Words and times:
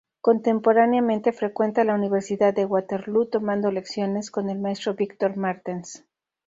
Contemporáneamente 0.19 1.31
frecuenta 1.31 1.83
la 1.83 1.93
Universidad 1.93 2.55
de 2.55 2.65
Waterloo 2.65 3.27
tomando 3.27 3.69
lecciones 3.71 4.31
con 4.31 4.49
el 4.49 4.57
Maestro 4.57 4.95
Victor 4.95 5.37
Martens. 5.37 6.05